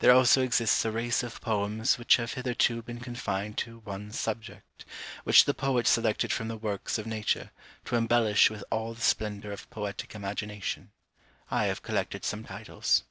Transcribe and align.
There 0.00 0.10
also 0.12 0.42
exists 0.42 0.84
a 0.84 0.90
race 0.90 1.22
of 1.22 1.40
poems 1.40 1.96
which 1.96 2.16
have 2.16 2.32
hitherto 2.32 2.82
been 2.82 2.98
confined 2.98 3.56
to 3.58 3.78
one 3.84 4.10
subject, 4.10 4.84
which 5.22 5.44
the 5.44 5.54
poet 5.54 5.86
selected 5.86 6.32
from 6.32 6.48
the 6.48 6.56
works 6.56 6.98
of 6.98 7.06
nature, 7.06 7.52
to 7.84 7.94
embellish 7.94 8.50
with 8.50 8.64
all 8.72 8.94
the 8.94 9.00
splendour 9.00 9.52
of 9.52 9.70
poetic 9.70 10.12
imagination. 10.16 10.90
I 11.52 11.66
have 11.66 11.82
collected 11.82 12.24
some 12.24 12.42
titles. 12.42 13.04